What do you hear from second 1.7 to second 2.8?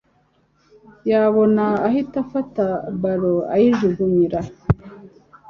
ahita afata